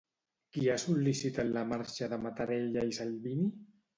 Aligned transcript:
Qui 0.53 0.63
ha 0.67 0.77
sol·licitat 0.83 1.51
la 1.57 1.63
marxa 1.73 2.09
de 2.13 2.19
Matarella 2.23 2.87
i 2.93 2.97
Salvini? 3.01 3.49